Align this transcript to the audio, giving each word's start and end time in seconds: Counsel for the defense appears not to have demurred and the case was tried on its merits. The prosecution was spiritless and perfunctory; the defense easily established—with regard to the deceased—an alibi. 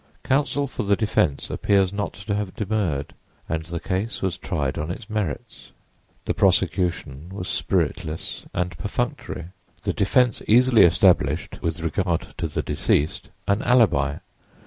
Counsel 0.23 0.65
for 0.65 0.81
the 0.81 0.95
defense 0.95 1.51
appears 1.51 1.93
not 1.93 2.13
to 2.13 2.33
have 2.33 2.55
demurred 2.55 3.13
and 3.47 3.65
the 3.65 3.79
case 3.79 4.23
was 4.23 4.35
tried 4.35 4.79
on 4.79 4.89
its 4.89 5.07
merits. 5.11 5.73
The 6.25 6.33
prosecution 6.33 7.29
was 7.29 7.47
spiritless 7.47 8.45
and 8.51 8.75
perfunctory; 8.79 9.49
the 9.83 9.93
defense 9.93 10.41
easily 10.47 10.85
established—with 10.85 11.81
regard 11.81 12.29
to 12.39 12.47
the 12.47 12.63
deceased—an 12.63 13.61
alibi. 13.61 14.17